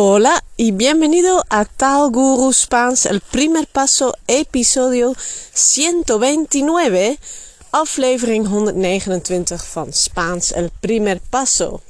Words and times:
Hola 0.00 0.44
y 0.56 0.70
bienvenido 0.70 1.42
a 1.50 1.64
Tal 1.64 2.12
Guru 2.12 2.52
Spaans, 2.52 3.04
el 3.04 3.20
primer 3.20 3.66
paso, 3.66 4.14
episodio 4.28 5.12
129, 5.52 7.18
aflevering 7.72 8.46
129 8.46 9.66
van 9.66 9.92
Spaans 9.92 10.52
El 10.52 10.70
Primer 10.80 11.20
Paso. 11.30 11.80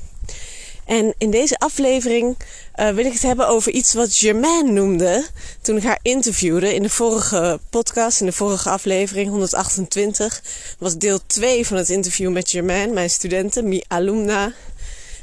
En 0.87 1.15
in 1.19 1.31
deze 1.31 1.59
aflevering 1.59 2.37
uh, 2.77 2.91
wil 2.91 3.05
ik 3.05 3.13
het 3.13 3.23
hebben 3.23 3.49
over 3.49 3.73
iets 3.73 3.95
wat 3.95 4.15
Germaine 4.15 4.71
noemde 4.73 5.27
toen 5.61 5.77
ik 5.77 5.83
haar 5.83 6.01
interviewde 6.03 6.75
in 6.75 6.83
de 6.83 6.91
vorige 6.91 7.61
podcast, 7.71 8.21
in 8.21 8.27
de 8.27 8.33
vorige 8.33 8.71
aflevering 8.71 9.29
128. 9.29 10.43
was 10.79 10.97
deel 10.97 11.21
2 11.27 11.67
van 11.67 11.77
het 11.77 11.91
interview 11.91 12.33
met 12.33 12.51
Germaine, 12.51 12.93
mijn 12.93 13.11
studenten, 13.11 13.69
mi 13.69 13.83
alumna, 13.89 14.53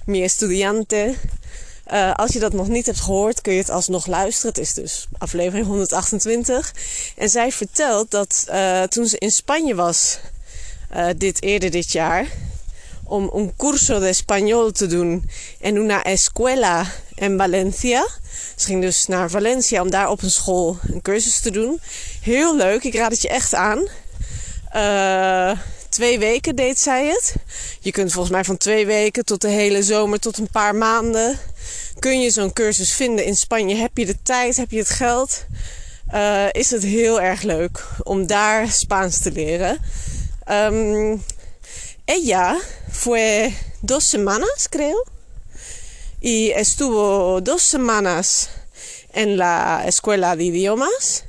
mi 0.06 0.24
estudiante. 0.24 1.16
Uh, 1.94 2.14
als 2.14 2.32
je 2.32 2.40
dat 2.40 2.54
nog 2.54 2.68
niet 2.68 2.86
hebt 2.86 3.00
gehoord, 3.00 3.42
kun 3.42 3.54
je 3.54 3.60
het 3.60 3.70
alsnog 3.70 4.08
luisteren. 4.08 4.50
Het 4.50 4.58
is 4.58 4.74
dus 4.74 5.08
aflevering 5.18 5.68
128. 5.68 6.74
En 7.18 7.30
zij 7.30 7.52
vertelt 7.52 8.12
dat 8.12 8.46
uh, 8.50 8.84
toen 8.84 9.06
ze 9.06 9.18
in 9.18 9.32
Spanje 9.32 9.76
was, 9.76 10.20
uh, 10.96 11.08
dit 11.18 11.42
eerder 11.42 11.72
dit 11.72 11.92
jaar, 11.92 12.28
om 13.04 13.32
un 13.36 13.54
curso 13.58 14.00
de 14.00 14.16
español 14.16 14.72
te 14.72 14.88
doen 14.88 15.30
en 15.60 15.76
una 15.76 16.04
escuela 16.04 16.86
en 17.16 17.38
Valencia. 17.38 18.08
Ze 18.56 18.66
ging 18.66 18.82
dus 18.82 19.08
naar 19.08 19.30
Valencia 19.30 19.82
om 19.82 19.90
daar 19.90 20.10
op 20.10 20.22
een 20.22 20.32
school 20.32 20.78
een 20.82 21.02
cursus 21.02 21.40
te 21.40 21.52
doen. 21.52 21.80
Heel 22.22 22.56
leuk, 22.56 22.84
ik 22.84 22.96
raad 22.96 23.12
het 23.12 23.22
je 23.22 23.30
echt 23.30 23.54
aan. 23.54 23.88
Twee 25.96 26.20
weken 26.20 26.56
deed 26.56 26.80
zij 26.80 27.08
het. 27.08 27.36
Je 27.80 27.92
kunt 27.92 28.12
volgens 28.12 28.34
mij 28.34 28.44
van 28.44 28.58
twee 28.58 28.86
weken 28.86 29.26
tot 29.26 29.42
de 29.42 29.50
hele 29.50 29.84
zomer 29.84 30.20
tot 30.20 30.38
een 30.38 30.50
paar 30.52 30.76
maanden 30.76 31.40
kun 32.00 32.22
je 32.22 32.30
zo'n 32.30 32.54
cursus 32.54 32.94
vinden 32.94 33.26
in 33.26 33.36
Spanje. 33.36 33.76
Heb 33.76 33.98
je 33.98 34.06
de 34.06 34.22
tijd, 34.22 34.58
heb 34.58 34.72
je 34.72 34.78
het 34.78 34.90
geld, 34.90 35.46
uh, 36.14 36.46
is 36.52 36.72
het 36.72 36.84
heel 36.84 37.22
erg 37.22 37.42
leuk 37.42 37.86
om 38.04 38.28
daar 38.28 38.72
Spaans 38.72 39.20
te 39.20 39.32
leren. 39.32 39.80
Um, 40.52 41.24
ella 42.06 42.60
fue 42.92 43.54
dos 43.80 44.10
semanas, 44.10 44.68
creo. 44.70 45.06
Y 46.20 46.52
estuvo 46.52 47.40
dos 47.42 47.70
semanas 47.70 48.50
en 49.12 49.36
la 49.36 49.84
escuela 49.86 50.36
de 50.36 50.44
idiomas 50.44 51.24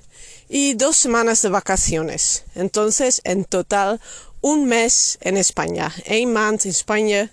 y 0.48 0.74
dos 0.74 0.96
semanas 0.96 1.42
de 1.42 1.48
vacaciones. 1.48 2.44
Entonces, 2.54 3.20
en 3.24 3.44
total, 3.44 4.00
un 4.46 4.66
mes 4.66 5.16
en 5.18 5.36
España. 5.36 5.92
Eén 6.04 6.32
maand 6.32 6.64
in 6.64 6.74
Spanje 6.74 7.30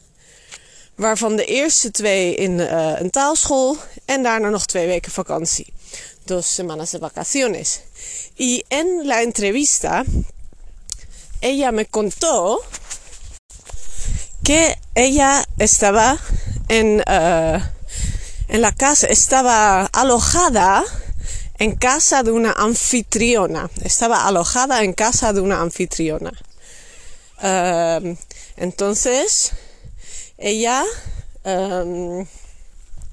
Waarvan 0.96 1.36
de 1.36 1.46
eerste 1.46 1.92
twee 1.92 2.36
in 2.36 2.60
uh, 2.60 3.00
een 3.00 3.10
taalschool 3.10 3.78
en 4.06 4.24
daarna 4.24 4.50
nog 4.50 4.66
twee 4.66 4.88
weken 4.88 5.12
vakantie. 5.12 5.74
Dos 6.26 6.54
semanas 6.54 6.90
de 6.90 7.00
vacaciones. 7.00 7.80
Y 8.36 8.64
en 8.68 9.08
la 9.08 9.22
entrevista, 9.22 10.04
ella 11.40 11.72
me 11.72 11.86
contó 11.86 12.64
que 14.44 14.76
ella 14.94 15.46
estaba 15.58 16.18
en, 16.68 17.02
uh, 17.08 17.60
en 18.48 18.62
la 18.62 18.72
casa, 18.72 19.08
estaba 19.08 19.86
alojada 19.92 20.84
en 21.58 21.76
casa 21.76 22.24
de 22.24 22.32
una 22.32 22.54
anfitriona. 22.54 23.70
Estaba 23.84 24.28
alojada 24.28 24.84
en 24.84 24.94
casa 24.94 25.34
de 25.34 25.42
una 25.42 25.62
anfitriona. 25.62 26.32
Uh, 27.44 28.16
entonces, 28.56 29.52
ella 30.38 30.86
um, 31.44 32.26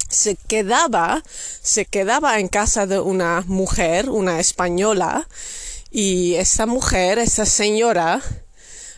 se 0.09 0.37
quedaba, 0.37 1.21
se 1.63 1.85
quedaba 1.85 2.39
en 2.39 2.47
casa 2.47 2.87
de 2.87 3.01
una 3.01 3.43
mujer, 3.49 4.09
una 4.09 4.39
española, 4.39 5.27
y 5.91 6.37
esta 6.37 6.67
mujer, 6.67 7.19
esta 7.19 7.45
señora, 7.45 8.23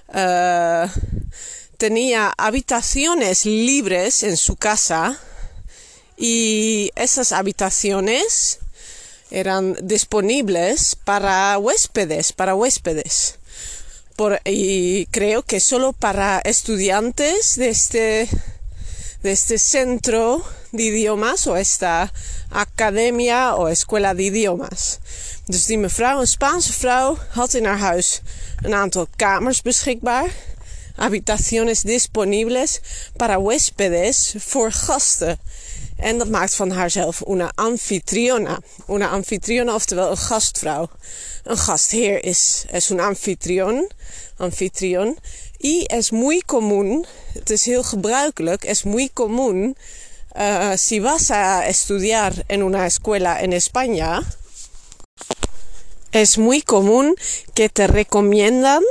uh, 0.08 0.88
tenía 1.78 2.34
habitaciones 2.36 3.46
libres 3.46 4.24
en 4.24 4.36
su 4.36 4.56
casa 4.56 5.18
y 6.18 6.90
esas 6.94 7.32
habitaciones 7.32 8.58
eran 9.30 9.78
disponibles 9.80 10.94
para 10.94 11.56
huéspedes, 11.56 12.34
para 12.34 12.54
huéspedes. 12.54 13.38
Por, 14.22 14.40
y 14.44 15.06
creo 15.06 15.42
que 15.42 15.58
solo 15.58 15.92
para 15.92 16.38
estudiantes 16.44 17.56
de 17.56 17.70
este, 17.70 18.28
de 19.20 19.32
este 19.32 19.58
centro 19.58 20.44
de 20.70 20.84
idiomas 20.84 21.48
o 21.48 21.56
esta 21.56 22.12
academia 22.50 23.56
o 23.56 23.66
escuela 23.66 24.14
de 24.14 24.22
idiomas. 24.22 25.00
Dus 25.48 25.66
die 25.66 25.78
mevrouw, 25.78 26.20
een 26.20 26.28
Spaanse 26.28 26.72
vrouw, 26.72 27.18
had 27.30 27.54
in 27.54 27.64
haar 27.64 27.78
huis 27.78 28.22
een 28.62 28.74
aantal 28.74 29.08
kamers 29.16 29.62
beschikbaar. 29.62 30.30
Habitaciones 30.94 31.82
disponibles 31.82 32.80
para 33.16 33.40
huéspedes 33.40 34.34
voor 34.38 34.72
gasten. 34.72 35.38
En 35.96 36.18
dat 36.18 36.28
maakt 36.28 36.54
van 36.54 36.70
haarzelf 36.70 37.22
una 37.26 37.52
anfitriona. 37.54 38.60
Una 38.88 39.08
anfitriona, 39.08 39.74
oftewel 39.74 40.10
een 40.10 40.16
gastvrouw. 40.16 40.90
Een 41.42 41.58
gastheer 41.58 42.24
is, 42.24 42.64
es 42.70 42.90
un 42.90 43.00
anfitrión. 43.00 43.88
Anfitrión. 44.36 45.18
Y 45.58 45.84
es 45.86 46.10
muy 46.10 46.40
común, 46.40 47.06
het 47.34 47.50
is 47.50 47.64
heel 47.64 47.82
gebruikelijk, 47.82 48.64
es 48.64 48.82
muy 48.84 49.08
común. 49.08 49.76
Uh, 50.34 50.76
si 50.76 51.00
vas 51.00 51.30
a 51.30 51.66
estudiar 51.68 52.44
en 52.48 52.62
una 52.62 52.86
escuela 52.86 53.40
en 53.40 53.52
España, 53.52 54.22
es 56.10 56.38
muy 56.38 56.62
común 56.62 57.14
que 57.54 57.68
te 57.68 57.86
recomiendan 57.86 58.82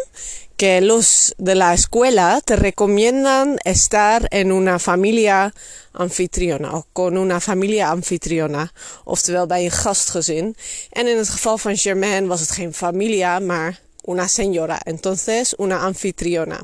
que 0.61 0.79
los 0.79 1.33
de 1.39 1.55
la 1.55 1.73
escuela 1.73 2.39
te 2.45 2.55
recomiendan 2.55 3.57
estar 3.63 4.27
en 4.29 4.51
una 4.51 4.77
familia 4.77 5.55
anfitriona 5.91 6.75
o 6.75 6.85
con 6.93 7.17
una 7.17 7.39
familia 7.39 7.89
anfitriona, 7.89 8.71
oftewel 9.03 9.47
bij 9.47 9.63
een 9.63 9.71
gastgezin. 9.71 10.55
En 10.91 11.07
in 11.07 11.17
het 11.17 11.29
geval 11.29 11.57
van 11.57 11.77
Germaine 11.77 12.27
was 12.27 12.39
het 12.39 12.51
geen 12.51 12.73
familia, 12.73 13.39
maar 13.39 13.79
una 14.05 14.27
señora, 14.27 14.77
entonces 14.83 15.53
una 15.57 15.79
anfitriona. 15.79 16.59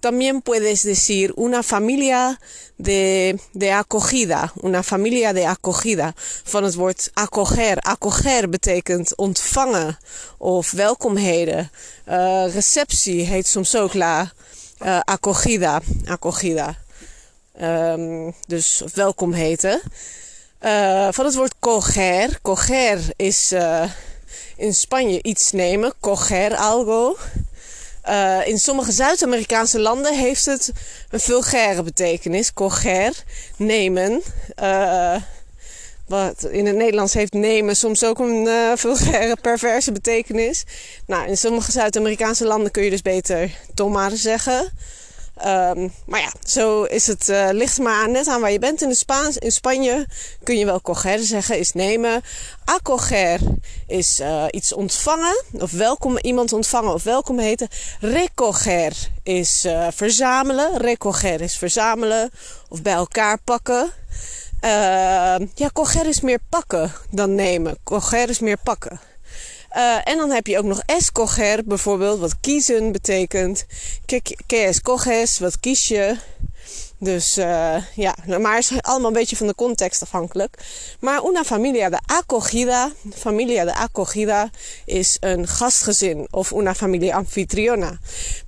También 0.00 0.40
puedes 0.40 0.82
decir 0.82 1.32
una 1.36 1.62
familia 1.62 2.38
de, 2.76 3.38
de 3.52 3.72
acogida, 3.72 4.52
una 4.62 4.82
familia 4.82 5.32
de 5.32 5.46
acogida. 5.46 6.14
Van 6.44 6.64
het 6.64 6.74
woord 6.74 7.10
acoger. 7.14 7.78
Acoger 7.78 8.48
betekent 8.48 9.16
ontvangen 9.16 9.98
of 10.38 10.70
welkomheden. 10.70 11.70
Uh, 12.08 12.44
receptie 12.54 13.24
heet 13.24 13.46
soms 13.46 13.76
ook 13.76 13.94
la 13.94 14.32
uh, 14.82 14.98
acogida. 15.04 15.80
acogida. 16.04 16.76
Um, 17.60 18.34
dus 18.46 18.82
welkom 18.94 19.32
heten. 19.32 19.80
Uh, 20.62 21.08
van 21.10 21.24
het 21.24 21.34
woord 21.34 21.54
coger. 21.58 22.38
Coger 22.42 22.98
is 23.16 23.54
in 24.56 24.74
Spanje 24.74 25.22
iets 25.22 25.50
nemen. 25.52 25.92
Coger 26.00 26.54
algo. 26.56 27.16
Uh, 28.10 28.46
in 28.46 28.58
sommige 28.58 28.92
Zuid-Amerikaanse 28.92 29.80
landen 29.80 30.14
heeft 30.14 30.46
het 30.46 30.72
een 31.10 31.20
vulgaire 31.20 31.82
betekenis. 31.82 32.52
Coger, 32.52 33.24
nemen. 33.56 34.22
Uh, 34.62 35.16
wat 36.06 36.44
in 36.44 36.66
het 36.66 36.76
Nederlands 36.76 37.14
heeft 37.14 37.32
nemen 37.32 37.76
soms 37.76 38.04
ook 38.04 38.18
een 38.18 38.44
uh, 38.46 38.72
vulgaire, 38.74 39.36
perverse 39.40 39.92
betekenis. 39.92 40.64
Nou, 41.06 41.28
in 41.28 41.36
sommige 41.36 41.72
Zuid-Amerikaanse 41.72 42.46
landen 42.46 42.70
kun 42.70 42.82
je 42.82 42.90
dus 42.90 43.02
beter 43.02 43.50
tomar 43.74 44.10
zeggen. 44.10 44.72
Um, 45.46 45.92
maar 46.06 46.20
ja, 46.20 46.32
zo 46.44 46.82
is 46.82 47.06
het, 47.06 47.28
uh, 47.28 47.48
ligt 47.52 47.78
maar 47.78 48.02
aan, 48.02 48.10
net 48.10 48.28
aan 48.28 48.40
waar 48.40 48.52
je 48.52 48.58
bent. 48.58 48.82
In, 48.82 48.88
de 48.88 48.94
Spaans, 48.94 49.36
in 49.36 49.52
Spanje 49.52 50.06
kun 50.42 50.58
je 50.58 50.64
wel 50.64 50.80
coger 50.80 51.18
zeggen, 51.18 51.58
is 51.58 51.72
nemen. 51.72 52.22
Acoger 52.64 53.40
is 53.86 54.20
uh, 54.20 54.44
iets 54.50 54.72
ontvangen, 54.72 55.44
of 55.52 55.70
welkom, 55.70 56.18
iemand 56.18 56.52
ontvangen 56.52 56.94
of 56.94 57.02
welkom 57.02 57.38
heten. 57.38 57.68
Recoger 58.00 58.92
is 59.22 59.64
uh, 59.64 59.86
verzamelen. 59.90 60.78
Recoger 60.78 61.40
is 61.40 61.56
verzamelen 61.56 62.30
of 62.68 62.82
bij 62.82 62.92
elkaar 62.92 63.38
pakken. 63.44 63.90
ja, 65.54 65.70
coger 65.72 66.06
is 66.06 66.20
meer 66.20 66.40
pakken 66.48 66.92
dan 67.10 67.34
nemen. 67.34 67.78
Coger 67.84 68.28
is 68.28 68.40
meer 68.40 68.58
pakken. 68.62 69.09
Uh, 69.76 70.08
en 70.08 70.16
dan 70.16 70.30
heb 70.30 70.46
je 70.46 70.58
ook 70.58 70.64
nog 70.64 70.82
escoger 70.86 71.64
bijvoorbeeld, 71.64 72.18
wat 72.18 72.40
kiezen 72.40 72.92
betekent. 72.92 73.66
Que 74.46 74.56
escoges, 74.56 75.38
wat 75.38 75.60
kies 75.60 75.88
je. 75.88 76.16
Dus 77.02 77.38
uh, 77.38 77.76
ja, 77.94 78.16
maar 78.40 78.54
het 78.54 78.70
is 78.70 78.82
allemaal 78.82 79.08
een 79.08 79.16
beetje 79.16 79.36
van 79.36 79.46
de 79.46 79.54
context 79.54 80.02
afhankelijk. 80.02 80.58
Maar 81.00 81.24
una 81.24 81.44
familia 81.44 81.88
de 81.88 82.00
acogida, 82.06 82.92
familia 83.14 83.64
de 83.64 83.74
acogida 83.74 84.50
is 84.84 85.16
een 85.20 85.48
gastgezin 85.48 86.28
of 86.30 86.50
una 86.50 86.74
familia 86.74 87.16
anfitriona. 87.16 87.98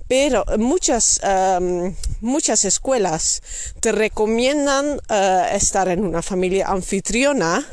Pero 0.07 0.43
muchas, 0.57 1.19
um, 1.57 1.95
muchas 2.19 2.63
escuelas 2.63 3.39
te 3.79 3.91
recomiendan 3.91 4.85
uh, 4.85 5.53
estar 5.53 5.87
en 5.87 5.99
una 5.99 6.21
familia 6.21 6.67
anfitriona. 6.67 7.63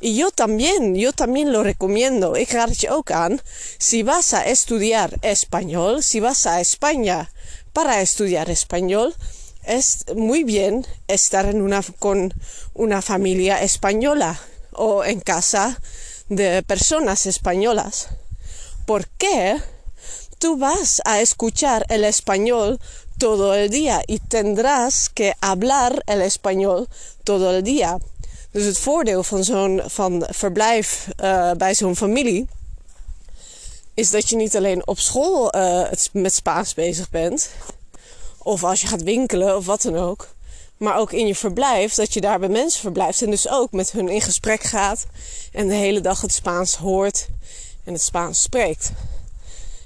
Y 0.00 0.14
yo 0.14 0.30
también, 0.30 0.94
yo 0.94 1.12
también 1.12 1.52
lo 1.52 1.62
recomiendo. 1.62 2.36
Ik 2.36 2.54
aan. 2.54 3.40
Si 3.78 4.02
vas 4.02 4.34
a 4.34 4.44
estudiar 4.44 5.18
español, 5.22 6.02
si 6.02 6.20
vas 6.20 6.46
a 6.46 6.60
España 6.60 7.30
para 7.72 8.02
estudiar 8.02 8.50
español, 8.50 9.14
es 9.64 10.04
muy 10.14 10.44
bien 10.44 10.86
estar 11.08 11.46
en 11.46 11.62
una, 11.62 11.82
con 11.98 12.34
una 12.74 13.00
familia 13.00 13.62
española 13.62 14.38
o 14.72 15.04
en 15.04 15.20
casa 15.20 15.80
de 16.28 16.62
personas 16.62 17.26
españolas. 17.26 18.08
Porque 18.86 19.60
tú 20.38 20.58
vas 20.58 21.00
a 21.04 21.20
escuchar 21.20 21.86
el 21.88 22.04
español 22.04 22.78
todo 23.18 23.54
el 23.54 23.70
día 23.70 24.02
y 24.06 24.18
tendrás 24.18 25.08
que 25.08 25.34
hablar 25.40 26.02
el 26.06 26.20
español 26.20 26.88
todo 27.24 27.56
el 27.56 27.62
día. 27.62 27.98
Dus 28.56 28.64
het 28.64 28.78
voordeel 28.78 29.22
van 29.22 29.44
zo'n 29.44 29.82
van 29.86 30.26
verblijf 30.30 31.08
uh, 31.22 31.52
bij 31.52 31.74
zo'n 31.74 31.96
familie 31.96 32.48
is 33.94 34.10
dat 34.10 34.28
je 34.28 34.36
niet 34.36 34.56
alleen 34.56 34.86
op 34.86 34.98
school 34.98 35.56
uh, 35.56 35.88
met 36.12 36.34
Spaans 36.34 36.74
bezig 36.74 37.10
bent, 37.10 37.50
of 38.38 38.64
als 38.64 38.80
je 38.80 38.86
gaat 38.86 39.02
winkelen 39.02 39.56
of 39.56 39.66
wat 39.66 39.82
dan 39.82 39.96
ook. 39.96 40.28
Maar 40.76 40.98
ook 40.98 41.12
in 41.12 41.26
je 41.26 41.34
verblijf, 41.34 41.94
dat 41.94 42.14
je 42.14 42.20
daar 42.20 42.38
bij 42.38 42.48
mensen 42.48 42.80
verblijft. 42.80 43.22
En 43.22 43.30
dus 43.30 43.48
ook 43.48 43.72
met 43.72 43.92
hun 43.92 44.08
in 44.08 44.20
gesprek 44.20 44.62
gaat. 44.62 45.06
En 45.52 45.68
de 45.68 45.74
hele 45.74 46.00
dag 46.00 46.20
het 46.20 46.32
Spaans 46.32 46.76
hoort 46.76 47.28
en 47.84 47.92
het 47.92 48.02
Spaans 48.02 48.42
spreekt. 48.42 48.92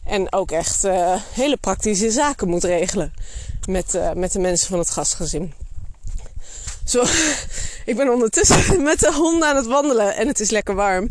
En 0.04 0.32
ook 0.32 0.50
echt 0.50 0.84
uh, 0.84 1.14
hele 1.32 1.56
praktische 1.56 2.10
zaken 2.10 2.48
moet 2.48 2.64
regelen 2.64 3.12
met, 3.68 4.00
met 4.14 4.32
de 4.32 4.38
mensen 4.38 4.68
van 4.68 4.78
het 4.78 4.90
gastgezin. 4.90 5.52
Zo, 6.84 7.04
ik 7.90 7.96
ben 7.96 8.12
ondertussen 8.12 8.82
met 8.90 9.00
de 9.00 9.12
honden 9.12 9.48
aan 9.48 9.56
het 9.56 9.66
wandelen 9.66 10.16
en 10.16 10.26
het 10.26 10.40
is 10.40 10.50
lekker 10.50 10.74
warm. 10.74 11.10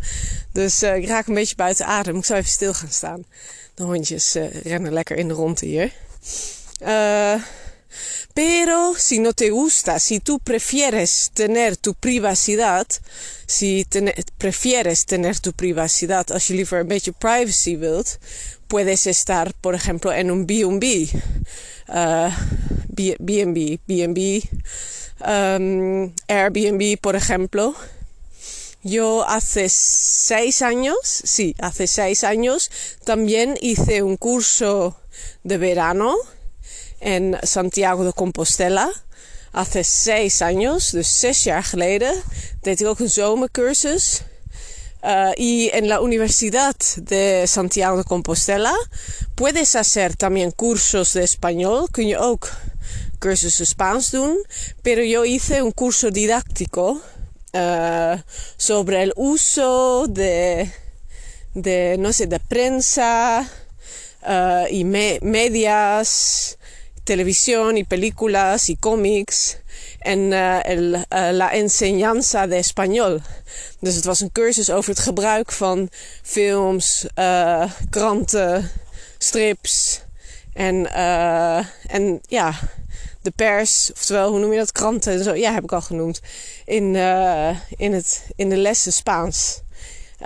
Dus 0.52 0.82
uh, 0.82 0.96
ik 0.96 1.06
raak 1.06 1.26
een 1.26 1.34
beetje 1.34 1.54
buiten 1.54 1.86
adem. 1.86 2.16
Ik 2.16 2.24
zou 2.24 2.38
even 2.38 2.50
stil 2.50 2.74
gaan 2.74 2.90
staan. 2.90 3.24
De 3.74 3.82
hondjes 3.82 4.36
rennen 4.62 4.92
lekker 4.92 5.16
in 5.16 5.28
de 5.28 5.34
ronde 5.34 5.66
hier. 5.66 5.92
Uh, 6.82 7.42
pero 8.32 8.94
si 8.96 9.18
no 9.18 9.32
te 9.32 9.50
gusta, 9.50 9.98
si 9.98 10.20
tú 10.20 10.38
prefieres 10.38 11.30
tener 11.32 11.76
tu 11.76 11.92
privacidad, 11.92 13.00
si 13.46 13.84
ten, 13.88 14.12
prefieres 14.36 15.04
tener 15.04 15.40
tu 15.40 15.52
privacidad, 15.52 16.30
als 16.30 16.46
je 16.46 16.54
liever 16.54 16.80
een 16.80 16.86
beetje 16.86 17.12
privacy 17.12 17.78
wilt, 17.78 18.18
puedes 18.66 19.06
estar, 19.06 19.52
por 19.60 19.74
ejemplo, 19.74 20.10
en 20.10 20.30
un 20.30 20.46
B&B. 20.46 20.84
Uh, 21.88 22.36
B&B, 22.94 23.78
B&B, 23.86 24.42
um, 25.26 26.12
Airbnb, 26.28 26.98
por 27.00 27.16
ejemplo. 27.16 27.74
Yo 28.82 29.28
hace 29.28 29.68
seis 29.68 30.62
años, 30.62 30.96
sí, 31.02 31.54
hace 31.58 31.86
seis 31.86 32.24
años, 32.24 32.70
también 33.04 33.58
hice 33.60 34.02
un 34.02 34.16
curso 34.16 34.96
de 35.44 35.58
verano 35.58 36.16
en 37.00 37.36
Santiago 37.42 38.04
de 38.04 38.12
Compostela. 38.12 38.90
Hace 39.52 39.84
seis 39.84 40.42
años, 40.42 40.92
dus 40.92 41.20
zes 41.20 41.42
jaar 41.42 41.64
geleden, 41.64 42.22
deed 42.62 42.80
ik 42.80 42.86
ook 42.86 43.00
een 43.00 43.10
zomercursus. 43.10 44.22
Uh, 45.02 45.32
y 45.34 45.70
en 45.72 45.88
la 45.88 46.00
Universidad 46.00 46.76
de 47.02 47.46
Santiago 47.46 47.96
de 47.96 48.04
Compostela 48.04 48.74
puedes 49.34 49.74
hacer 49.74 50.14
también 50.14 50.52
cursos 50.52 51.14
de 51.14 51.22
español. 51.22 51.88
Kun 51.90 52.06
je 52.06 52.18
cursussen 53.20 53.66
Spaans 53.66 54.10
doen. 54.10 54.40
Pero 54.82 55.02
yo 55.02 55.24
hice 55.24 55.62
un 55.62 55.72
curso 55.72 56.10
didáctico 56.10 57.00
uh, 57.52 58.16
sobre 58.56 59.02
el 59.02 59.12
uso 59.16 60.06
de, 60.08 60.70
de, 61.54 61.96
no 61.98 62.12
sé, 62.12 62.26
de 62.26 62.40
prensa 62.40 63.46
uh, 64.22 64.66
y 64.70 64.84
me 64.84 65.18
medias 65.22 66.56
televisión 67.04 67.76
y 67.76 67.84
películas 67.84 68.68
y 68.68 68.76
cómics 68.76 69.58
en 70.00 70.32
uh, 70.32 70.60
el, 70.64 70.94
uh, 70.94 71.32
la 71.32 71.50
enseñanza 71.54 72.46
de 72.46 72.58
español. 72.58 73.22
Dus 73.80 73.94
het 73.94 74.04
was 74.04 74.20
een 74.20 74.32
cursus 74.32 74.70
over 74.70 74.90
het 74.90 74.98
gebruik 74.98 75.52
van 75.52 75.88
films, 76.22 77.06
uh, 77.16 77.70
kranten, 77.90 78.70
strips 79.18 80.02
en, 80.52 80.92
en 81.88 82.20
ja, 82.28 82.54
de 83.22 83.30
pers, 83.30 83.90
oftewel 83.94 84.30
hoe 84.30 84.38
noem 84.38 84.52
je 84.52 84.58
dat, 84.58 84.72
kranten 84.72 85.12
en 85.12 85.24
zo. 85.24 85.34
Ja, 85.34 85.52
heb 85.52 85.62
ik 85.62 85.72
al 85.72 85.80
genoemd. 85.80 86.20
In, 86.64 86.94
in, 87.76 87.92
het, 87.92 88.22
in 88.36 88.48
de 88.48 88.56
lessen 88.56 88.92
Spaans. 88.92 89.60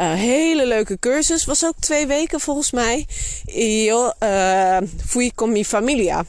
Uh, 0.00 0.12
hele 0.12 0.66
leuke 0.66 0.98
cursus. 0.98 1.44
Was 1.44 1.64
ook 1.64 1.74
twee 1.80 2.06
weken 2.06 2.40
volgens 2.40 2.70
mij. 2.70 3.06
Yo 3.84 4.12
uh, 4.22 4.78
fui 5.06 5.32
con 5.34 5.52
mi 5.52 5.64
familia. 5.64 6.24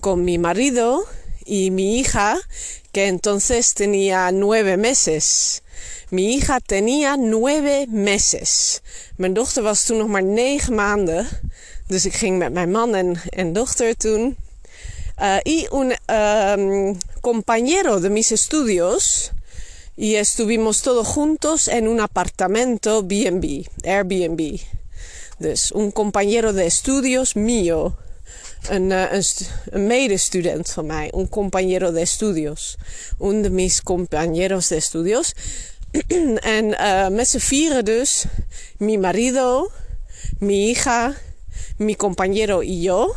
Con 0.00 0.24
mi 0.24 0.38
marido 0.38 1.06
y 1.44 1.70
mi 1.70 1.98
hija, 1.98 2.40
que 2.90 3.02
entonces 3.02 3.72
tenía 3.72 4.30
nueve 4.30 4.76
meses. 4.76 5.60
Mi 6.10 6.34
hija 6.34 6.60
tenía 6.66 7.16
nueve 7.16 7.86
meses. 7.88 8.80
Mijn 9.16 9.32
dochter 9.32 9.62
was 9.62 9.84
toen 9.84 9.98
nog 9.98 10.08
maar 10.08 10.24
negen 10.24 10.74
maanden. 10.74 11.26
Dus 11.86 12.04
ik 12.04 12.14
ging 12.14 12.38
met 12.38 12.52
mijn 12.52 12.70
man 12.70 12.94
en, 12.94 13.20
en 13.28 13.52
dochter 13.52 13.96
toen. 13.96 14.36
Uh, 15.18 15.40
y 15.44 15.66
un 15.70 15.94
um, 16.08 16.98
compañero 17.22 18.00
de 18.00 18.10
mis 18.10 18.32
estudios 18.32 19.32
y 19.96 20.16
estuvimos 20.16 20.82
todos 20.82 21.06
juntos 21.06 21.68
en 21.68 21.88
un 21.88 22.00
apartamento 22.00 23.02
B&B, 23.02 23.64
Airbnb. 23.84 24.60
Dus 25.38 25.72
un 25.72 25.90
compañero 25.90 26.52
de 26.52 26.66
estudios 26.66 27.34
mío, 27.34 27.96
een, 28.68 28.90
een, 28.90 29.24
een 29.70 29.86
medestudent 29.86 30.70
van 30.70 30.90
un 31.12 31.28
compañero 31.28 31.92
de 31.92 32.02
estudios, 32.02 32.76
un 33.18 33.42
de 33.42 33.50
mis 33.50 33.82
compañeros 33.82 34.68
de 34.68 34.76
estudios. 34.76 35.34
en 36.40 36.64
uh, 36.64 37.08
met 37.08 37.28
z'n 37.28 37.38
vieren 37.38 37.84
dus, 37.84 38.24
mi 38.78 38.98
marido, 38.98 39.70
mi 40.38 40.68
hija, 40.68 41.14
mi 41.78 41.96
compañero 41.96 42.62
y 42.62 42.82
yo. 42.82 43.14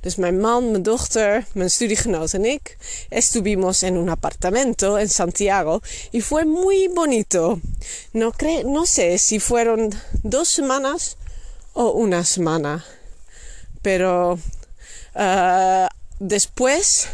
Dus 0.00 0.16
mijn 0.16 0.40
man, 0.40 0.70
mijn 0.70 0.82
dochter, 0.82 1.46
mijn 1.52 1.70
studiegenoot 1.70 2.32
en 2.32 2.44
ik 2.44 2.76
estuvimos 3.08 3.82
en 3.82 3.96
un 3.96 4.08
apartamento 4.08 4.96
en 4.96 5.08
Santiago 5.08 5.80
y 6.12 6.20
fue 6.20 6.44
muy 6.44 6.90
bonito. 6.94 7.60
No, 8.12 8.30
cre 8.30 8.62
no 8.62 8.84
sé 8.84 9.18
si 9.18 9.40
fueron 9.40 9.92
dos 10.22 10.48
semanas 10.48 11.16
o 11.72 11.90
una 11.90 12.24
semana, 12.24 12.84
pero 13.82 14.38
uh, 15.14 15.86
después 16.18 17.08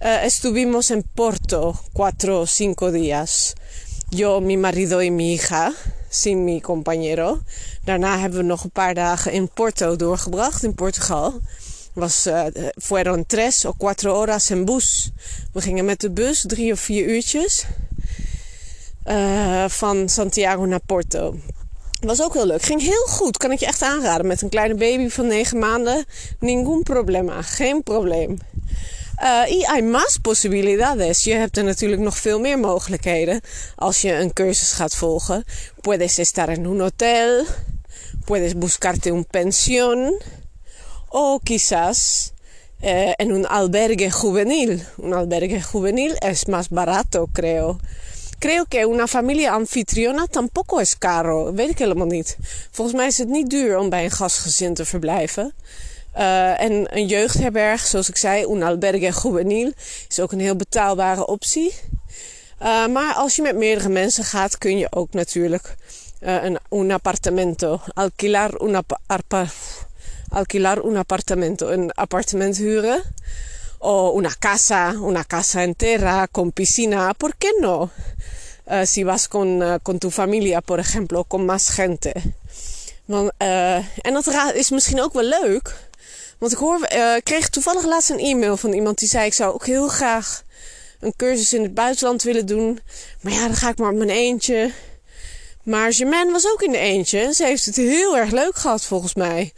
uh, 0.00 0.24
estuvimos 0.24 0.90
en 0.90 1.02
Porto 1.14 1.74
cuatro 1.92 2.40
o 2.40 2.46
cinco 2.46 2.90
días. 2.90 3.54
Yo, 4.10 4.40
mi 4.40 4.56
marido 4.56 5.02
y 5.02 5.10
mi 5.10 5.34
hija, 5.34 5.74
sin 6.08 6.44
mi 6.44 6.60
compañero. 6.60 7.42
Daarna 7.84 8.18
hebben 8.18 8.38
we 8.38 8.44
nog 8.44 8.64
een 8.64 8.70
paar 8.70 8.94
dagen 8.94 9.32
in 9.32 9.50
Porto 9.50 9.96
doorgebracht, 9.96 10.62
in 10.62 10.74
Portugal. 10.74 11.40
Was, 11.98 12.26
uh, 12.26 12.46
fueron 12.82 13.26
tres 13.26 13.64
o 13.64 13.72
cuatro 13.78 14.14
horas 14.14 14.50
en 14.50 14.64
bus. 14.64 15.10
We 15.52 15.60
gingen 15.60 15.84
met 15.84 16.00
de 16.00 16.10
bus 16.10 16.44
drie 16.46 16.72
of 16.72 16.80
vier 16.80 17.06
uurtjes 17.06 17.64
uh, 19.06 19.64
van 19.68 20.08
Santiago 20.08 20.64
naar 20.64 20.80
Porto. 20.86 21.36
Was 22.00 22.22
ook 22.22 22.34
heel 22.34 22.46
leuk. 22.46 22.62
Ging 22.62 22.80
heel 22.80 23.06
goed. 23.06 23.36
Kan 23.36 23.52
ik 23.52 23.58
je 23.58 23.66
echt 23.66 23.82
aanraden. 23.82 24.26
Met 24.26 24.42
een 24.42 24.48
kleine 24.48 24.74
baby 24.74 25.08
van 25.08 25.26
negen 25.26 25.58
maanden. 25.58 26.04
Ningún 26.40 26.82
problema. 26.82 27.42
Geen 27.42 27.82
probleem. 27.82 28.38
Uh, 29.22 29.50
y 29.50 29.62
hay 29.64 29.82
más 29.82 30.18
posibilidades. 30.22 31.24
Je 31.24 31.32
hebt 31.34 31.56
er 31.56 31.64
natuurlijk 31.64 32.02
nog 32.02 32.18
veel 32.18 32.40
meer 32.40 32.58
mogelijkheden 32.58 33.40
als 33.76 34.00
je 34.00 34.12
een 34.12 34.32
cursus 34.32 34.72
gaat 34.72 34.94
volgen. 34.94 35.44
Puedes 35.80 36.18
estar 36.18 36.48
en 36.48 36.64
un 36.64 36.80
hotel. 36.80 37.44
Puedes 38.24 38.58
buscarte 38.58 39.10
un 39.10 39.26
pensión. 39.26 40.20
O 41.08 41.40
quizás 41.40 42.32
eh, 42.80 43.14
en 43.18 43.32
un 43.32 43.46
albergue 43.46 44.10
juvenil. 44.10 44.84
Un 44.98 45.14
albergue 45.14 45.60
juvenil 45.60 46.16
es 46.20 46.46
más 46.48 46.68
barato, 46.68 47.28
creo. 47.32 47.78
Creo 48.38 48.66
que 48.66 48.86
una 48.86 49.06
familia 49.06 49.54
anfitriona 49.54 50.26
tampoco 50.26 50.80
es 50.80 50.96
caro. 50.96 51.52
Weet 51.52 51.70
ik 51.70 51.78
helemaal 51.78 52.06
niet. 52.06 52.36
Volgens 52.70 52.96
mij 52.96 53.06
is 53.06 53.18
het 53.18 53.28
niet 53.28 53.50
duur 53.50 53.78
om 53.78 53.88
bij 53.88 54.04
een 54.04 54.10
gastgezin 54.10 54.74
te 54.74 54.84
verblijven. 54.84 55.52
Uh, 56.16 56.60
en 56.60 56.96
een 56.96 57.06
jeugdherberg, 57.06 57.86
zoals 57.86 58.08
ik 58.08 58.16
zei, 58.16 58.44
un 58.44 58.62
albergue 58.62 59.12
juvenil, 59.22 59.72
is 60.08 60.20
ook 60.20 60.32
een 60.32 60.40
heel 60.40 60.56
betaalbare 60.56 61.26
optie. 61.26 61.74
Uh, 62.62 62.86
maar 62.86 63.14
als 63.14 63.36
je 63.36 63.42
met 63.42 63.56
meerdere 63.56 63.88
mensen 63.88 64.24
gaat, 64.24 64.58
kun 64.58 64.78
je 64.78 64.86
ook 64.90 65.12
natuurlijk 65.12 65.76
uh, 66.20 66.44
een 66.44 66.58
un 66.70 66.90
appartamento, 66.90 67.80
alquilar 67.94 68.62
un, 68.62 68.84
arpa, 69.06 69.46
alquilar 70.30 70.80
un 70.80 70.96
appartamento, 70.96 71.70
een 71.72 71.92
appartement 71.94 72.58
huren. 72.58 73.02
O 73.78 74.10
una 74.10 74.34
casa, 74.38 74.94
una 75.00 75.24
casa 75.24 75.62
entera 75.62 76.26
con 76.26 76.50
piscina, 76.50 77.14
¿por 77.14 77.36
qué 77.36 77.48
no? 77.60 77.90
Uh, 78.66 78.84
si 78.84 79.04
vas 79.04 79.28
con, 79.28 79.62
uh, 79.62 79.78
con 79.82 79.98
tu 79.98 80.10
familia, 80.10 80.60
por 80.60 80.80
ejemplo, 80.80 81.24
con 81.24 81.46
más 81.46 81.70
gente. 81.70 82.12
Want, 83.04 83.30
uh, 83.40 83.76
en 84.02 84.12
dat 84.12 84.54
is 84.54 84.70
misschien 84.70 85.00
ook 85.00 85.12
wel 85.12 85.24
leuk. 85.40 85.76
Want 86.38 86.52
ik 86.52 86.58
hoor, 86.58 86.88
kreeg 87.22 87.48
toevallig 87.48 87.84
laatst 87.84 88.10
een 88.10 88.18
e-mail 88.18 88.56
van 88.56 88.72
iemand 88.72 88.98
die 88.98 89.08
zei: 89.08 89.26
Ik 89.26 89.34
zou 89.34 89.54
ook 89.54 89.66
heel 89.66 89.88
graag 89.88 90.42
een 91.00 91.16
cursus 91.16 91.52
in 91.52 91.62
het 91.62 91.74
buitenland 91.74 92.22
willen 92.22 92.46
doen. 92.46 92.80
Maar 93.20 93.32
ja, 93.32 93.46
dan 93.46 93.56
ga 93.56 93.68
ik 93.68 93.78
maar 93.78 93.90
op 93.90 93.96
mijn 93.96 94.10
eentje. 94.10 94.72
Maar 95.62 95.92
Germaine 95.92 96.32
was 96.32 96.52
ook 96.52 96.62
in 96.62 96.72
de 96.72 96.78
eentje. 96.78 97.18
En 97.18 97.34
ze 97.34 97.44
heeft 97.44 97.64
het 97.64 97.76
heel 97.76 98.16
erg 98.16 98.30
leuk 98.30 98.56
gehad 98.56 98.84
volgens 98.84 99.14
mij. 99.14 99.52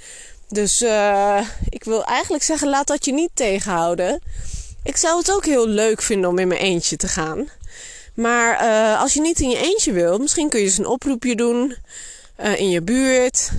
Dus 0.51 0.83
uh, 0.83 1.41
ik 1.69 1.85
wil 1.85 2.05
eigenlijk 2.05 2.43
zeggen, 2.43 2.69
laat 2.69 2.87
dat 2.87 3.05
je 3.05 3.13
niet 3.13 3.31
tegenhouden. 3.35 4.23
Ik 4.83 4.97
zou 4.97 5.19
het 5.19 5.33
ook 5.33 5.45
heel 5.45 5.67
leuk 5.67 6.03
vinden 6.03 6.31
om 6.31 6.39
in 6.39 6.49
mijn 6.49 6.61
eentje 6.61 6.97
te 6.97 7.09
gaan. 7.09 7.49
Maar 8.15 8.65
uh, 8.65 9.01
als 9.01 9.15
je 9.15 9.21
niet 9.21 9.41
in 9.41 9.51
je 9.51 9.59
eentje 9.59 9.93
wil, 9.93 10.19
misschien 10.19 10.49
kun 10.49 10.59
je 10.59 10.65
eens 10.65 10.79
een 10.79 10.87
oproepje 10.87 11.37
doen 11.37 11.77
uh, 12.41 12.61
in 12.61 12.69
je 12.69 12.83
buurt. 12.83 13.51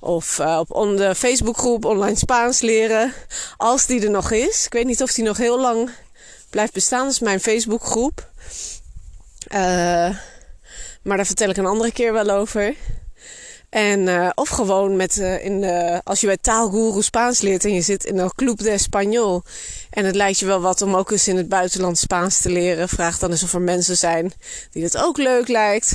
Of 0.00 0.40
op 0.68 0.96
de 0.96 1.14
Facebookgroep 1.14 1.84
Online 1.84 2.16
Spaans 2.16 2.60
leren. 2.60 3.12
Als 3.56 3.86
die 3.86 4.02
er 4.02 4.10
nog 4.10 4.30
is. 4.30 4.66
Ik 4.66 4.72
weet 4.72 4.86
niet 4.86 5.02
of 5.02 5.12
die 5.12 5.24
nog 5.24 5.36
heel 5.36 5.60
lang 5.60 5.90
blijft 6.50 6.72
bestaan. 6.72 7.04
Dat 7.04 7.12
is 7.12 7.20
mijn 7.20 7.40
Facebookgroep. 7.40 8.28
maar 11.02 11.16
daar 11.16 11.26
vertel 11.26 11.48
ik 11.48 11.56
een 11.56 11.66
andere 11.66 11.92
keer 11.92 12.12
wel 12.12 12.30
over. 12.30 12.74
En, 13.74 14.00
uh, 14.00 14.30
of 14.34 14.48
gewoon 14.48 14.96
met, 14.96 15.16
uh, 15.16 15.44
in 15.44 15.64
als 16.04 16.20
je 16.20 16.26
bij 16.26 16.36
Taalguru 16.36 17.02
Spaans 17.02 17.40
leert 17.40 17.64
en 17.64 17.74
je 17.74 17.80
zit 17.80 18.04
in 18.04 18.18
een 18.18 18.34
Club 18.34 18.58
de 18.58 18.78
Español. 18.78 19.50
En 19.90 20.04
het 20.04 20.14
lijkt 20.14 20.38
je 20.38 20.46
wel 20.46 20.60
wat 20.60 20.82
om 20.82 20.94
ook 20.94 21.10
eens 21.10 21.28
in 21.28 21.36
het 21.36 21.48
buitenland 21.48 21.98
Spaans 21.98 22.40
te 22.40 22.50
leren. 22.50 22.88
Vraag 22.88 23.18
dan 23.18 23.30
eens 23.30 23.42
of 23.42 23.52
er 23.52 23.60
mensen 23.60 23.96
zijn 23.96 24.32
die 24.70 24.84
het 24.84 24.96
ook 24.96 25.16
leuk 25.16 25.48
lijkt. 25.48 25.94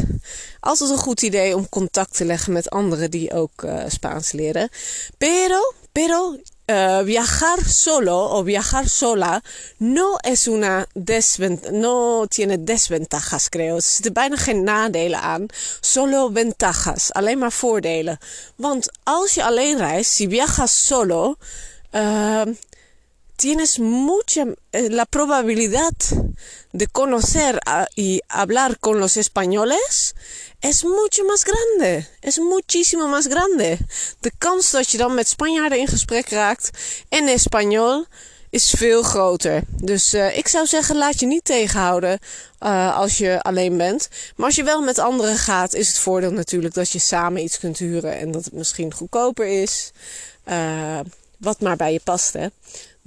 Altijd 0.60 0.90
een 0.90 0.98
goed 0.98 1.22
idee 1.22 1.56
om 1.56 1.70
contact 1.70 2.16
te 2.16 2.26
leggen 2.26 2.54
met 2.54 2.70
anderen 2.70 3.12
die 3.12 3.34
ook 3.34 3.64
uh, 3.64 3.84
Spaans 3.88 4.32
leren. 4.32 4.70
Pero, 5.18 5.74
pero 5.92 6.38
Uh, 6.70 7.02
viajar 7.04 7.60
solo 7.66 8.14
o 8.14 8.44
viajar 8.44 8.88
sola 8.88 9.42
no 9.80 10.20
es 10.22 10.48
una 10.48 10.86
desventaja, 10.94 11.72
no 11.72 12.28
tiene 12.28 12.60
desventajas, 12.60 13.50
creo. 13.50 13.76
Er 13.76 13.82
zitten 13.82 14.14
bijna 14.14 14.38
geen 14.38 14.64
nadelen 14.64 15.20
aan. 15.20 15.46
Solo 15.80 16.30
ventajas, 16.32 17.14
alleen 17.14 17.38
maar 17.38 17.52
voordelen. 17.52 18.18
Want 18.56 18.90
als 19.04 19.34
je 19.34 19.44
alleen 19.44 19.78
reist, 19.78 20.12
si 20.12 20.28
viajas 20.28 20.86
solo, 20.86 21.36
uh, 21.92 22.42
tienes 23.40 23.80
mucha 23.80 24.46
eh, 24.72 24.90
la 24.90 25.06
probabilidad 25.06 25.94
de 26.74 26.88
conocer 26.88 27.60
y 27.96 28.22
hablar 28.28 28.78
con 28.80 29.00
los 29.00 29.16
españoles 29.16 30.16
es 30.62 30.84
mucho 30.84 31.24
más 31.24 31.46
grande. 31.46 32.06
Es 32.22 32.38
muchísimo 32.38 33.08
más 33.08 33.28
grande. 33.28 33.78
De 34.20 34.32
kans 34.38 34.72
dat 34.72 34.92
je 34.92 34.98
dan 34.98 35.14
met 35.14 35.28
Spanjaarden 35.28 35.80
in 35.80 35.88
gesprek 35.88 36.30
raakt 36.30 36.70
in 37.10 37.28
Espanol 37.28 38.06
is 38.50 38.74
veel 38.78 39.04
groter. 39.04 39.62
Dus 39.82 40.14
uh, 40.14 40.38
ik 40.38 40.48
zou 40.48 40.66
zeggen, 40.66 40.98
laat 40.98 41.20
je 41.20 41.26
niet 41.26 41.46
tegenhouden 41.46 42.20
uh, 42.60 42.98
als 42.98 43.18
je 43.18 43.42
alleen 43.42 43.78
bent. 43.78 44.10
Maar 44.36 44.46
als 44.46 44.56
je 44.56 44.64
wel 44.64 44.82
met 44.82 45.00
anderen 45.00 45.38
gaat, 45.38 45.74
is 45.74 45.88
het 45.88 45.98
voordeel 45.98 46.32
natuurlijk 46.32 46.74
dat 46.74 46.92
je 46.92 47.00
samen 47.00 47.44
iets 47.44 47.60
kunt 47.60 47.78
huren 47.78 48.18
en 48.18 48.32
dat 48.32 48.46
het 48.46 48.54
misschien 48.54 48.94
goedkoper 48.94 49.62
is. 49.62 49.92
Wat 51.38 51.60
maar 51.60 51.76
bij 51.76 51.94
je 51.94 52.02
past, 52.04 52.34
hè. 52.34 52.48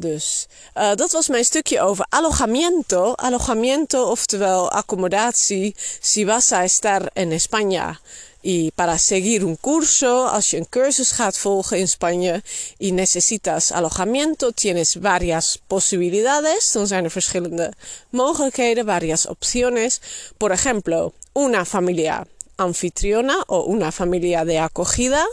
Dus 0.02 0.46
uh, 0.74 0.94
dat 0.94 1.12
was 1.12 1.28
mijn 1.28 1.44
stukje 1.44 1.80
over 1.80 2.06
alojamiento. 2.08 3.12
Alojamiento, 3.12 4.10
oftewel 4.10 4.70
accommodatie. 4.70 5.74
Si 6.00 6.24
vas 6.24 6.52
a 6.52 6.64
estar 6.64 7.10
en 7.12 7.32
España 7.32 8.00
y 8.40 8.70
para 8.74 8.98
seguir 8.98 9.44
un 9.44 9.56
curso, 9.60 10.26
als 10.26 10.50
je 10.50 10.56
een 10.56 10.68
cursus 10.68 11.10
gaat 11.10 11.38
volgen 11.38 11.78
in 11.78 11.88
Spanje 11.88 12.42
y 12.78 12.90
necesitas 12.90 13.72
alojamiento, 13.72 14.50
tienes 14.50 14.94
varias 14.94 15.58
posibilidades. 15.66 16.72
Dan 16.72 16.86
zijn 16.86 17.04
er 17.04 17.10
verschillende 17.10 17.72
mogelijkheden, 18.10 18.86
varias 18.86 19.26
opciones. 19.26 20.00
Por 20.36 20.50
ejemplo, 20.50 21.12
una 21.32 21.64
familia 21.64 22.26
anfitriona 22.56 23.44
o 23.46 23.64
una 23.64 23.92
familia 23.92 24.44
de 24.44 24.60
acogida. 24.60 25.28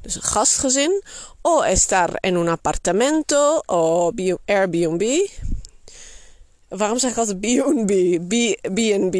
Dus 0.00 0.14
een 0.14 0.22
gastgezin. 0.22 1.02
O 1.42 1.62
estar 1.62 2.14
en 2.14 2.36
un 2.36 2.48
apartamento 2.48 3.62
o 3.66 4.12
Airbnb. 4.44 5.28
Waarom 6.68 6.98
zeg 6.98 7.10
ik 7.10 7.16
altijd 7.16 7.40
B&B? 7.40 8.54
B&B. 8.72 9.16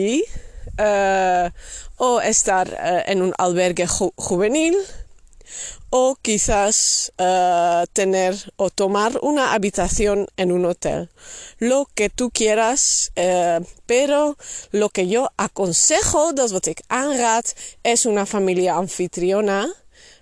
Uh, 0.77 1.47
o 1.97 2.19
estar 2.19 2.67
uh, 2.67 3.09
en 3.09 3.21
un 3.21 3.35
albergue 3.35 3.87
ju 3.87 4.11
juvenil. 4.17 4.85
O 5.95 6.17
quizás 6.23 7.13
uh, 7.21 7.85
tener 7.93 8.35
o 8.57 8.71
tomar 8.71 9.13
una 9.21 9.53
habitación 9.53 10.27
en 10.37 10.51
un 10.51 10.65
hotel. 10.65 11.11
Lo 11.59 11.87
que 11.95 12.09
tú 12.09 12.31
quieras, 12.31 13.13
uh, 13.15 13.63
pero 13.85 14.39
lo 14.71 14.89
que 14.89 15.07
yo 15.07 15.29
aconsejo, 15.37 16.33
dat 16.33 16.47
is 16.47 16.53
wat 16.53 16.67
ik 16.67 16.81
aanraad, 16.87 17.53
es 17.83 18.07
una 18.07 18.25
familia 18.25 18.75
anfitriona. 18.75 19.69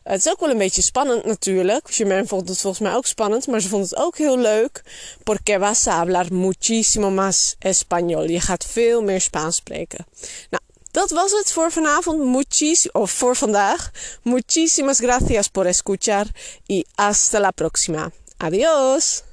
Het 0.02 0.18
is 0.18 0.32
ook 0.32 0.40
wel 0.40 0.50
een 0.50 0.58
beetje 0.58 0.82
spannend 0.82 1.24
natuurlijk. 1.24 1.90
Germaine 1.90 2.26
vond 2.26 2.48
het 2.48 2.60
volgens 2.60 2.82
mij 2.82 2.94
ook 2.94 3.06
spannend, 3.06 3.46
maar 3.46 3.60
ze 3.60 3.68
vond 3.68 3.90
het 3.90 3.96
ook 3.96 4.18
heel 4.18 4.38
leuk. 4.38 4.82
Porque 5.22 5.58
vas 5.58 5.86
a 5.86 5.96
hablar 5.96 6.32
muchísimo 6.32 7.10
más 7.10 7.54
español. 7.58 8.30
Je 8.30 8.40
gaat 8.40 8.64
veel 8.64 9.02
meer 9.02 9.20
Spaans 9.20 9.56
spreken. 9.56 10.06
Nou, 10.50 10.62
dat 10.90 11.10
was 11.10 11.32
het 11.32 11.52
voor 11.52 11.72
vanavond. 11.72 12.20
Muchis, 12.24 12.90
of 12.92 13.10
voor 13.10 13.36
vandaag. 13.36 13.90
Muchísimas 14.22 14.98
gracias 15.00 15.48
por 15.48 15.66
escuchar 15.66 16.26
y 16.66 16.84
hasta 16.94 17.40
la 17.40 17.52
próxima. 17.52 18.10
Adiós. 18.36 19.29